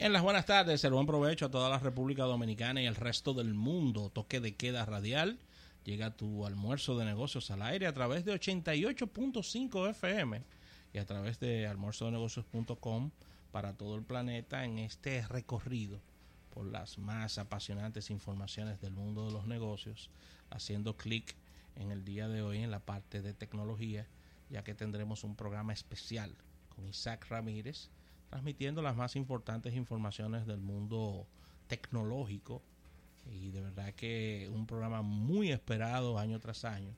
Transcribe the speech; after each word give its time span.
Bien, 0.00 0.14
las 0.14 0.22
buenas 0.22 0.46
tardes, 0.46 0.82
el 0.82 0.94
buen 0.94 1.04
provecho 1.04 1.44
a 1.44 1.50
toda 1.50 1.68
la 1.68 1.78
República 1.78 2.22
Dominicana 2.22 2.80
y 2.80 2.86
el 2.86 2.96
resto 2.96 3.34
del 3.34 3.52
mundo. 3.52 4.08
Toque 4.08 4.40
de 4.40 4.56
queda 4.56 4.86
radial. 4.86 5.38
Llega 5.84 6.16
tu 6.16 6.46
almuerzo 6.46 6.96
de 6.96 7.04
negocios 7.04 7.50
al 7.50 7.60
aire 7.60 7.86
a 7.86 7.92
través 7.92 8.24
de 8.24 8.32
88.5 8.32 9.90
FM 9.90 10.42
y 10.94 10.98
a 10.98 11.04
través 11.04 11.38
de 11.38 11.66
almuerzodenegocios.com 11.66 13.10
para 13.52 13.74
todo 13.74 13.94
el 13.94 14.02
planeta 14.02 14.64
en 14.64 14.78
este 14.78 15.20
recorrido 15.28 16.00
por 16.54 16.64
las 16.64 16.96
más 16.96 17.36
apasionantes 17.36 18.08
informaciones 18.08 18.80
del 18.80 18.94
mundo 18.94 19.26
de 19.26 19.32
los 19.32 19.46
negocios, 19.46 20.08
haciendo 20.48 20.96
clic 20.96 21.36
en 21.76 21.90
el 21.90 22.06
día 22.06 22.26
de 22.26 22.40
hoy 22.40 22.62
en 22.62 22.70
la 22.70 22.80
parte 22.80 23.20
de 23.20 23.34
tecnología, 23.34 24.08
ya 24.48 24.64
que 24.64 24.74
tendremos 24.74 25.24
un 25.24 25.36
programa 25.36 25.74
especial 25.74 26.34
con 26.74 26.88
Isaac 26.88 27.26
Ramírez, 27.28 27.90
transmitiendo 28.30 28.80
las 28.80 28.96
más 28.96 29.16
importantes 29.16 29.74
informaciones 29.74 30.46
del 30.46 30.60
mundo 30.60 31.26
tecnológico. 31.66 32.62
Y 33.30 33.50
de 33.50 33.60
verdad 33.60 33.92
que 33.94 34.48
un 34.52 34.66
programa 34.66 35.02
muy 35.02 35.50
esperado 35.50 36.18
año 36.18 36.38
tras 36.40 36.64
año, 36.64 36.94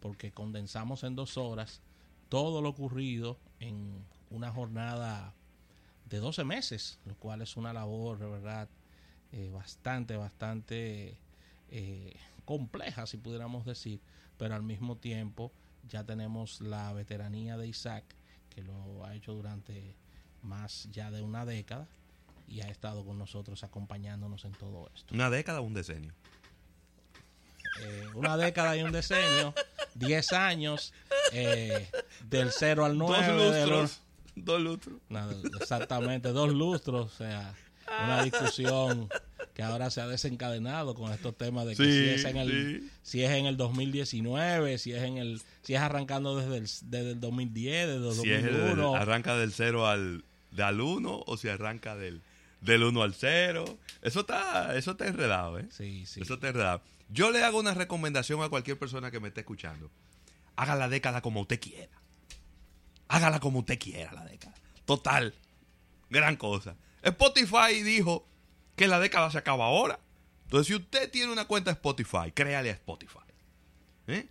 porque 0.00 0.32
condensamos 0.32 1.04
en 1.04 1.14
dos 1.14 1.36
horas 1.36 1.82
todo 2.28 2.62
lo 2.62 2.70
ocurrido 2.70 3.38
en 3.60 4.04
una 4.30 4.50
jornada 4.50 5.34
de 6.08 6.18
12 6.18 6.44
meses, 6.44 6.98
lo 7.04 7.14
cual 7.16 7.42
es 7.42 7.56
una 7.56 7.72
labor 7.72 8.18
de 8.18 8.26
verdad 8.26 8.68
eh, 9.32 9.50
bastante, 9.52 10.16
bastante 10.16 11.18
eh, 11.70 12.16
compleja, 12.44 13.06
si 13.06 13.16
pudiéramos 13.16 13.64
decir, 13.64 14.00
pero 14.38 14.54
al 14.54 14.62
mismo 14.62 14.96
tiempo 14.96 15.52
ya 15.88 16.04
tenemos 16.04 16.60
la 16.60 16.92
veteranía 16.92 17.56
de 17.56 17.68
Isaac, 17.68 18.04
que 18.50 18.62
lo 18.62 19.04
ha 19.04 19.14
hecho 19.14 19.34
durante 19.34 19.94
más 20.46 20.88
ya 20.90 21.10
de 21.10 21.22
una 21.22 21.44
década 21.44 21.86
y 22.48 22.60
ha 22.60 22.68
estado 22.68 23.04
con 23.04 23.18
nosotros 23.18 23.62
acompañándonos 23.64 24.44
en 24.44 24.52
todo 24.52 24.88
esto. 24.94 25.14
¿Una 25.14 25.30
década 25.30 25.60
o 25.60 25.64
un 25.64 25.74
decenio? 25.74 26.12
Eh, 27.80 28.06
una 28.14 28.36
década 28.36 28.76
y 28.76 28.82
un 28.82 28.92
decenio, 28.92 29.52
10 29.96 30.32
años, 30.32 30.94
eh, 31.32 31.90
del 32.28 32.50
0 32.50 32.84
al 32.84 32.96
9. 32.96 33.26
Dos 33.26 33.54
lustros. 33.54 34.00
Dos 34.34 34.60
lustros. 34.60 35.00
No, 35.08 35.30
exactamente, 35.60 36.28
dos 36.30 36.52
lustros, 36.52 37.12
o 37.12 37.16
sea, 37.16 37.54
una 38.04 38.22
discusión 38.22 39.08
que 39.54 39.62
ahora 39.62 39.88
se 39.90 40.02
ha 40.02 40.06
desencadenado 40.06 40.94
con 40.94 41.12
estos 41.12 41.34
temas 41.36 41.64
de 41.66 41.74
que 41.74 41.82
Sí, 41.82 41.90
si, 41.90 42.08
es 42.10 42.24
en 42.26 42.36
el, 42.36 42.80
sí. 42.82 42.90
si 43.02 43.24
es 43.24 43.30
en 43.30 43.46
el 43.46 43.56
2019, 43.56 44.76
si 44.76 44.92
es 44.92 45.02
en 45.02 45.16
el 45.16 45.40
si 45.62 45.74
es 45.74 45.80
arrancando 45.80 46.36
desde 46.36 46.58
el, 46.58 46.64
desde 46.90 47.10
el 47.12 47.20
2010, 47.20 47.88
desde 47.88 48.08
el 48.08 48.14
Si 48.14 48.30
es 48.30 48.44
el, 48.44 48.52
2001. 48.52 48.94
arranca 48.96 49.34
del 49.36 49.52
0 49.52 49.86
al, 49.88 50.24
de 50.50 50.62
al 50.62 50.80
1 50.80 51.24
o 51.26 51.36
si 51.36 51.48
arranca 51.48 51.96
del, 51.96 52.22
del 52.60 52.82
1 52.82 53.02
al 53.02 53.14
0. 53.14 53.78
Eso 54.02 54.20
está, 54.20 54.76
eso 54.76 54.92
está 54.92 55.06
enredado, 55.06 55.58
¿eh? 55.58 55.66
Sí, 55.70 56.06
sí. 56.06 56.20
Eso 56.20 56.34
está 56.34 56.48
enredado. 56.48 56.82
Yo 57.08 57.30
le 57.30 57.44
hago 57.44 57.58
una 57.58 57.74
recomendación 57.74 58.42
a 58.42 58.48
cualquier 58.48 58.78
persona 58.78 59.10
que 59.10 59.20
me 59.20 59.28
esté 59.28 59.40
escuchando. 59.40 59.90
Haga 60.56 60.74
la 60.74 60.88
década 60.88 61.20
como 61.22 61.42
usted 61.42 61.60
quiera. 61.60 62.00
Hágala 63.08 63.40
como 63.40 63.60
usted 63.60 63.78
quiera 63.78 64.12
la 64.12 64.24
década. 64.24 64.54
Total. 64.84 65.34
Gran 66.10 66.36
cosa. 66.36 66.76
Spotify 67.02 67.82
dijo 67.82 68.26
que 68.74 68.88
la 68.88 68.98
década 68.98 69.30
se 69.30 69.38
acaba 69.38 69.66
ahora. 69.66 70.00
Entonces, 70.44 70.68
si 70.68 70.74
usted 70.74 71.10
tiene 71.10 71.32
una 71.32 71.46
cuenta 71.46 71.70
de 71.70 71.74
Spotify, 71.74 72.32
créale 72.32 72.70
a 72.70 72.74
Spotify. 72.74 73.18
¿Eh? 74.06 74.28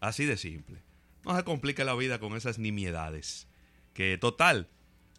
Así 0.00 0.24
de 0.24 0.36
simple. 0.36 0.82
No 1.24 1.36
se 1.36 1.44
complique 1.44 1.84
la 1.84 1.94
vida 1.94 2.20
con 2.20 2.36
esas 2.36 2.58
nimiedades. 2.58 3.48
Que 3.92 4.18
total, 4.18 4.68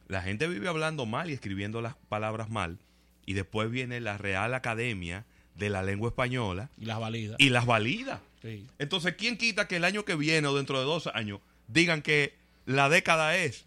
la 0.07 0.21
gente 0.21 0.47
vive 0.47 0.67
hablando 0.67 1.05
mal 1.05 1.29
y 1.29 1.33
escribiendo 1.33 1.81
las 1.81 1.95
palabras 2.09 2.49
mal. 2.49 2.77
Y 3.25 3.33
después 3.33 3.69
viene 3.69 3.99
la 3.99 4.17
Real 4.17 4.53
Academia 4.53 5.25
de 5.55 5.69
la 5.69 5.83
Lengua 5.83 6.09
Española 6.09 6.69
y 6.77 6.85
las 6.85 6.99
validas. 6.99 7.35
y 7.39 7.49
las 7.49 7.65
valida. 7.65 8.21
Sí. 8.41 8.65
Entonces, 8.79 9.15
¿quién 9.17 9.37
quita 9.37 9.67
que 9.67 9.77
el 9.77 9.83
año 9.85 10.05
que 10.05 10.15
viene 10.15 10.47
o 10.47 10.55
dentro 10.55 10.79
de 10.79 10.85
dos 10.85 11.07
años 11.07 11.39
digan 11.67 12.01
que 12.01 12.35
la 12.65 12.87
década 12.89 13.35
es 13.35 13.65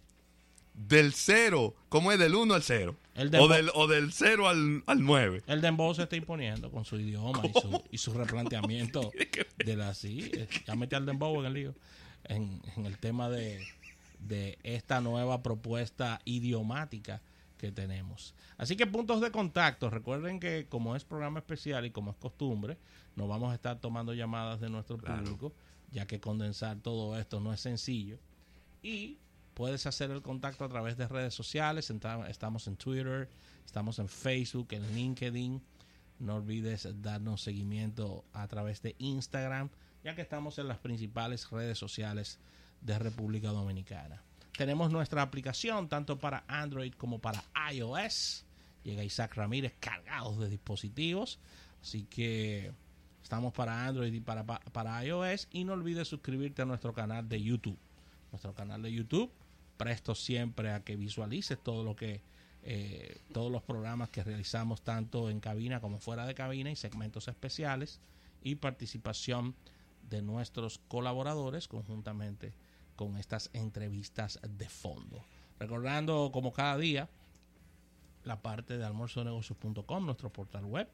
del 0.73 1.13
cero, 1.13 1.75
¿cómo 1.89 2.11
es? 2.11 2.17
Del 2.19 2.33
1 2.33 2.53
al 2.53 2.63
0. 2.63 2.95
El 3.13 3.29
de- 3.29 3.39
O 3.39 3.47
del, 3.49 3.69
o 3.73 3.87
del 3.87 4.13
0 4.13 4.47
al, 4.47 4.83
al 4.87 5.03
9. 5.03 5.43
El 5.47 5.59
dembow 5.61 5.93
se 5.93 6.03
está 6.03 6.15
imponiendo 6.15 6.71
con 6.71 6.85
su 6.85 6.97
idioma 6.97 7.41
y 7.45 7.51
su, 7.59 7.83
y 7.91 7.97
su 7.97 8.13
replanteamiento 8.13 9.11
de 9.57 9.75
la 9.75 9.93
sí. 9.93 10.31
eh, 10.33 10.47
Ya 10.65 10.75
metí 10.75 10.95
al 10.95 11.05
dembow 11.05 11.37
en 11.41 11.45
el 11.47 11.53
lío. 11.53 11.75
En, 12.23 12.61
en 12.77 12.85
el 12.85 12.97
tema 12.99 13.29
de, 13.29 13.67
de 14.21 14.57
esta 14.63 15.01
nueva 15.01 15.41
propuesta 15.43 16.21
idiomática 16.25 17.21
que 17.57 17.71
tenemos. 17.71 18.33
Así 18.57 18.75
que 18.75 18.87
puntos 18.87 19.21
de 19.21 19.31
contacto. 19.31 19.89
Recuerden 19.89 20.39
que 20.39 20.67
como 20.69 20.95
es 20.95 21.03
programa 21.05 21.39
especial 21.39 21.85
y 21.85 21.91
como 21.91 22.11
es 22.11 22.17
costumbre, 22.17 22.77
nos 23.15 23.27
vamos 23.27 23.51
a 23.51 23.55
estar 23.55 23.79
tomando 23.79 24.13
llamadas 24.13 24.59
de 24.59 24.69
nuestro 24.69 24.97
Claro. 24.97 25.23
público, 25.23 25.53
ya 25.91 26.07
que 26.07 26.19
condensar 26.19 26.77
todo 26.79 27.17
esto 27.19 27.39
no 27.39 27.53
es 27.53 27.59
sencillo. 27.61 28.17
Y 28.81 29.17
puedes 29.53 29.85
hacer 29.85 30.09
el 30.11 30.21
contacto 30.21 30.63
a 30.65 30.69
través 30.69 30.97
de 30.97 31.07
redes 31.07 31.33
sociales. 31.35 31.91
Estamos 32.27 32.67
en 32.67 32.77
Twitter, 32.77 33.29
estamos 33.65 33.99
en 33.99 34.07
Facebook, 34.07 34.67
en 34.71 34.95
LinkedIn. 34.95 35.61
No 36.19 36.35
olvides 36.35 36.87
darnos 37.01 37.41
seguimiento 37.41 38.23
a 38.33 38.47
través 38.47 38.81
de 38.81 38.95
Instagram, 38.99 39.69
ya 40.03 40.15
que 40.15 40.21
estamos 40.21 40.57
en 40.59 40.67
las 40.67 40.77
principales 40.79 41.49
redes 41.49 41.77
sociales 41.79 42.39
de 42.81 42.99
República 42.99 43.49
Dominicana. 43.49 44.21
Tenemos 44.57 44.91
nuestra 44.91 45.21
aplicación 45.21 45.87
tanto 45.87 46.17
para 46.17 46.43
Android 46.47 46.93
como 46.93 47.19
para 47.19 47.43
iOS. 47.71 48.45
Llega 48.83 49.03
Isaac 49.03 49.35
Ramírez 49.35 49.73
cargados 49.79 50.39
de 50.39 50.49
dispositivos. 50.49 51.39
Así 51.81 52.03
que 52.03 52.71
estamos 53.23 53.53
para 53.53 53.87
Android 53.87 54.13
y 54.13 54.19
para, 54.19 54.45
para 54.45 55.03
iOS. 55.05 55.47
Y 55.51 55.63
no 55.63 55.73
olvides 55.73 56.07
suscribirte 56.07 56.61
a 56.61 56.65
nuestro 56.65 56.93
canal 56.93 57.27
de 57.29 57.41
YouTube. 57.41 57.77
Nuestro 58.31 58.53
canal 58.53 58.81
de 58.81 58.91
YouTube. 58.91 59.31
Presto 59.77 60.13
siempre 60.13 60.71
a 60.73 60.83
que 60.83 60.95
visualices 60.95 61.57
todo 61.63 61.83
lo 61.83 61.95
que 61.95 62.21
eh, 62.63 63.21
todos 63.33 63.51
los 63.51 63.63
programas 63.63 64.09
que 64.09 64.23
realizamos 64.23 64.83
tanto 64.83 65.31
en 65.31 65.39
cabina 65.39 65.79
como 65.79 65.97
fuera 65.97 66.27
de 66.27 66.35
cabina 66.35 66.69
y 66.69 66.75
segmentos 66.75 67.27
especiales 67.27 67.99
y 68.43 68.55
participación 68.55 69.55
de 70.07 70.21
nuestros 70.21 70.79
colaboradores 70.87 71.67
conjuntamente 71.67 72.53
con 72.95 73.17
estas 73.17 73.49
entrevistas 73.53 74.39
de 74.47 74.69
fondo. 74.69 75.23
Recordando 75.59 76.31
como 76.33 76.53
cada 76.53 76.77
día 76.77 77.09
la 78.23 78.41
parte 78.41 78.77
de 78.77 78.85
almuerzonegocios.com, 78.85 80.05
nuestro 80.05 80.31
portal 80.31 80.65
web. 80.65 80.87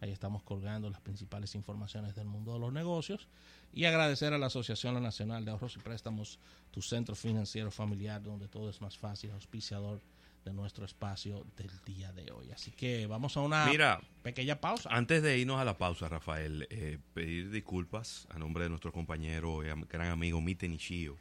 Ahí 0.00 0.10
estamos 0.10 0.42
colgando 0.42 0.90
las 0.90 1.00
principales 1.00 1.54
informaciones 1.54 2.16
del 2.16 2.26
mundo 2.26 2.54
de 2.54 2.58
los 2.58 2.72
negocios. 2.72 3.28
Y 3.72 3.84
agradecer 3.84 4.32
a 4.32 4.38
la 4.38 4.46
Asociación 4.46 5.00
Nacional 5.00 5.44
de 5.44 5.52
Ahorros 5.52 5.76
y 5.76 5.78
Préstamos, 5.78 6.40
tu 6.72 6.82
centro 6.82 7.14
financiero 7.14 7.70
familiar, 7.70 8.20
donde 8.20 8.48
todo 8.48 8.68
es 8.68 8.80
más 8.80 8.98
fácil, 8.98 9.30
auspiciador 9.30 10.00
de 10.44 10.52
nuestro 10.52 10.84
espacio 10.84 11.46
del 11.56 11.70
día 11.84 12.12
de 12.12 12.32
hoy. 12.32 12.50
Así 12.50 12.72
que 12.72 13.06
vamos 13.06 13.36
a 13.36 13.40
una 13.40 13.66
Mira, 13.66 14.00
pequeña 14.22 14.60
pausa. 14.60 14.88
Antes 14.92 15.22
de 15.22 15.38
irnos 15.38 15.60
a 15.60 15.64
la 15.64 15.78
pausa, 15.78 16.08
Rafael, 16.08 16.66
eh, 16.70 16.98
pedir 17.14 17.50
disculpas 17.50 18.26
a 18.30 18.38
nombre 18.38 18.64
de 18.64 18.70
nuestro 18.70 18.92
compañero 18.92 19.64
y 19.64 19.68
gran 19.88 20.10
amigo 20.10 20.40
Mite 20.40 20.68
Nishio, 20.68 21.16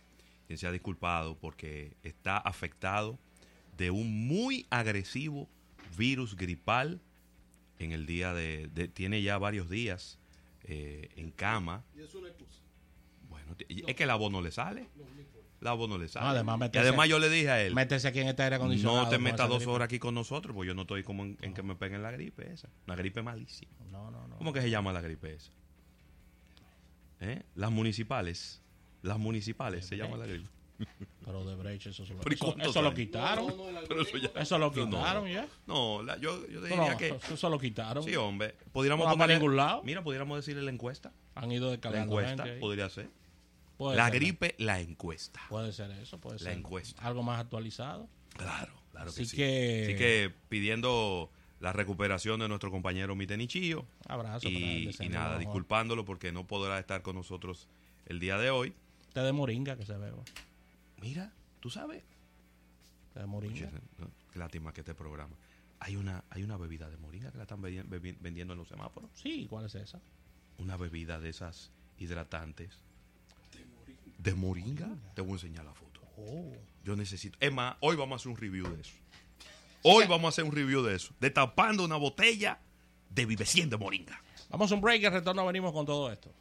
quien 0.51 0.57
se 0.57 0.67
ha 0.67 0.71
disculpado 0.73 1.37
porque 1.37 1.95
está 2.03 2.37
afectado 2.37 3.17
de 3.77 3.89
un 3.89 4.27
muy 4.27 4.65
agresivo 4.69 5.47
virus 5.97 6.35
gripal 6.35 6.99
en 7.79 7.93
el 7.93 8.05
día 8.05 8.33
de... 8.33 8.67
de- 8.73 8.89
tiene 8.89 9.21
ya 9.21 9.37
varios 9.37 9.69
días 9.69 10.19
eh, 10.65 11.07
en 11.15 11.31
cama. 11.31 11.85
Y 11.97 12.01
es 12.01 12.13
una 12.15 12.27
excusa. 12.27 12.59
Bueno, 13.29 13.55
t- 13.55 13.65
es 13.69 13.95
que 13.95 14.05
la 14.05 14.15
voz 14.15 14.29
no 14.29 14.41
le 14.41 14.51
sale. 14.51 14.89
La 15.61 15.71
voz 15.71 15.87
no 15.87 15.97
le 15.97 16.09
sale. 16.09 16.25
No, 16.25 16.31
además, 16.31 16.69
y 16.73 16.77
además 16.79 17.07
yo 17.07 17.17
le 17.17 17.29
dije 17.29 17.49
a 17.49 17.61
él, 17.63 17.73
Métese 17.73 18.09
aquí 18.09 18.19
en 18.19 18.27
este 18.27 18.43
aire 18.43 18.57
acondicionado. 18.57 19.03
no 19.03 19.09
te 19.09 19.19
metas 19.19 19.47
dos 19.47 19.59
gripe. 19.59 19.71
horas 19.71 19.85
aquí 19.85 19.99
con 19.99 20.13
nosotros, 20.15 20.53
porque 20.53 20.67
yo 20.67 20.73
no 20.73 20.81
estoy 20.81 21.03
como 21.03 21.23
en, 21.23 21.37
en 21.41 21.53
que 21.53 21.63
me 21.63 21.75
peguen 21.75 22.03
la 22.03 22.11
gripe 22.11 22.51
esa. 22.51 22.67
Una 22.87 22.95
gripe 22.97 23.21
malísima. 23.21 23.71
No, 23.89 24.11
no, 24.11 24.27
no. 24.27 24.35
¿Cómo 24.37 24.51
que 24.51 24.59
se 24.61 24.69
llama 24.69 24.91
la 24.91 24.99
gripe 24.99 25.33
esa? 25.33 25.51
¿Eh? 27.21 27.41
Las 27.55 27.71
municipales. 27.71 28.61
Las 29.01 29.17
municipales 29.19 29.85
se 29.85 29.97
llama 29.97 30.17
la 30.17 30.25
gripe. 30.27 30.47
Pero 31.25 31.45
de 31.45 31.55
Brecht, 31.55 31.87
eso, 31.87 32.05
se 32.05 32.13
lo- 32.15 32.21
Pero 32.21 32.35
¿y 32.57 32.61
eso, 32.67 32.81
lo 32.81 32.93
quitaron. 32.93 33.47
No, 33.47 33.55
no, 33.55 33.69
eso 33.69 33.77
algoritmo. 33.79 34.19
ya- 34.33 34.41
Eso 34.41 34.57
lo 34.57 34.71
quitaron 34.71 35.27
ya. 35.29 35.47
No, 35.67 36.01
la- 36.01 36.17
yo, 36.17 36.47
yo 36.47 36.61
diría 36.61 36.97
que... 36.97 37.15
eso 37.31 37.49
lo 37.49 37.59
quitaron. 37.59 38.03
Sí, 38.03 38.15
hombre. 38.15 38.55
Pudiéramos 38.71 39.05
ponerle- 39.07 39.35
ningún 39.35 39.55
lado. 39.55 39.83
Mira, 39.83 40.03
pudiéramos 40.03 40.37
decirle 40.37 40.63
la 40.63 40.71
encuesta. 40.71 41.11
Han 41.35 41.51
ido 41.51 41.65
La 41.67 41.71
descargando 41.73 42.11
encuesta 42.19 42.43
gente 42.43 42.51
ahí. 42.55 42.59
podría 42.59 42.89
ser. 42.89 43.09
Puede 43.77 43.95
La 43.97 44.05
ser, 44.09 44.15
gripe, 44.15 44.55
la 44.57 44.79
encuesta. 44.79 45.39
Puede 45.49 45.71
ser 45.71 45.91
eso, 45.91 46.19
puede 46.19 46.37
La 46.39 46.45
ser. 46.45 46.53
encuesta. 46.57 47.01
Algo 47.03 47.21
más 47.23 47.39
actualizado. 47.39 48.07
Claro, 48.37 48.73
claro 48.91 49.05
que 49.13 49.21
Así 49.21 49.25
sí. 49.25 49.37
que- 49.37 49.83
Así 49.85 49.95
que 49.95 50.33
pidiendo 50.49 51.29
la 51.59 51.73
recuperación 51.73 52.39
de 52.39 52.47
nuestro 52.47 52.71
compañero 52.71 53.15
Mitenichillo. 53.15 53.85
Abrazo. 54.07 54.47
para 54.47 54.55
él, 54.57 54.95
Y, 54.99 55.03
y 55.05 55.09
nada, 55.09 55.25
mejor. 55.29 55.39
disculpándolo 55.39 56.05
porque 56.05 56.31
no 56.31 56.47
podrá 56.47 56.79
estar 56.79 57.03
con 57.03 57.15
nosotros 57.15 57.67
el 58.07 58.19
día 58.19 58.37
de 58.39 58.49
hoy. 58.49 58.73
Té 59.13 59.21
de 59.21 59.31
moringa 59.31 59.75
que 59.75 59.85
se 59.85 59.97
beba. 59.97 60.23
Mira, 61.01 61.31
tú 61.59 61.69
sabes. 61.69 62.03
Té 63.13 63.19
de 63.19 63.25
moringa. 63.25 63.67
Oye, 63.67 63.81
no, 63.97 64.07
qué 64.31 64.39
lástima 64.39 64.73
que 64.73 64.81
este 64.81 64.93
programa. 64.93 65.35
Hay 65.79 65.95
una, 65.95 66.23
hay 66.29 66.43
una 66.43 66.57
bebida 66.57 66.89
de 66.89 66.97
moringa 66.97 67.31
que 67.31 67.37
la 67.37 67.43
están 67.43 67.61
vendiendo 67.61 68.53
en 68.53 68.59
los 68.59 68.67
semáforos. 68.67 69.09
Sí, 69.15 69.47
¿cuál 69.49 69.65
es 69.65 69.75
esa? 69.75 69.99
Una 70.57 70.77
bebida 70.77 71.19
de 71.19 71.29
esas 71.29 71.71
hidratantes. 71.97 72.77
De 74.17 74.33
moringa. 74.35 74.89
Te 75.15 75.21
voy 75.21 75.31
a 75.31 75.33
enseñar 75.33 75.65
la 75.65 75.73
foto. 75.73 76.01
Oh. 76.17 76.53
Yo 76.83 76.95
necesito. 76.95 77.37
Es 77.41 77.51
más, 77.51 77.75
hoy 77.79 77.95
vamos 77.95 78.13
a 78.13 78.15
hacer 78.17 78.31
un 78.31 78.37
review 78.37 78.69
de 78.75 78.81
eso. 78.81 78.93
Hoy 79.83 80.05
vamos 80.05 80.25
a 80.25 80.29
hacer 80.29 80.43
un 80.43 80.51
review 80.51 80.83
de 80.83 80.95
eso. 80.95 81.13
Destapando 81.19 81.83
una 81.83 81.95
botella 81.95 82.59
de 83.09 83.25
Vive 83.25 83.45
100 83.45 83.71
de 83.71 83.77
moringa. 83.77 84.21
Vamos 84.49 84.71
a 84.71 84.75
un 84.75 84.81
break 84.81 85.01
y 85.01 85.05
al 85.05 85.13
retorno 85.13 85.45
venimos 85.45 85.73
con 85.73 85.85
todo 85.85 86.11
esto. 86.11 86.31